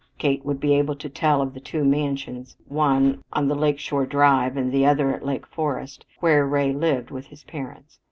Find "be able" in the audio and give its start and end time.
0.59-0.95